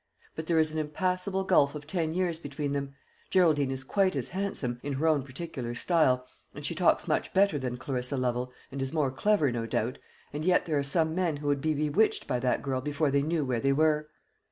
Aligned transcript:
But 0.35 0.47
there 0.47 0.57
is 0.57 0.71
an 0.71 0.79
impassable 0.79 1.43
gulf 1.43 1.75
of 1.75 1.85
ten 1.85 2.15
years 2.15 2.39
between 2.39 2.71
them. 2.71 2.95
Geraldine 3.29 3.69
is 3.69 3.83
quite 3.83 4.15
as 4.15 4.29
handsome 4.29 4.79
in 4.81 4.93
her 4.93 5.07
own 5.07 5.21
particular 5.21 5.75
style 5.75 6.25
and 6.55 6.65
she 6.65 6.73
talks 6.73 7.07
much 7.07 7.31
better 7.35 7.59
than 7.59 7.77
Clarissa 7.77 8.17
Lovel, 8.17 8.51
and 8.71 8.81
is 8.81 8.91
more 8.91 9.11
clever, 9.11 9.51
no 9.51 9.67
doubt; 9.67 9.99
and 10.33 10.43
yet 10.43 10.65
there 10.65 10.79
are 10.79 10.81
some 10.81 11.13
men 11.13 11.37
who 11.37 11.45
would 11.49 11.61
be 11.61 11.75
bewitched 11.75 12.25
by 12.25 12.39
that 12.39 12.63
girl 12.63 12.81
before 12.81 13.11
they 13.11 13.21
knew 13.21 13.45
where 13.45 13.59
they 13.59 13.73
were." 13.73 14.09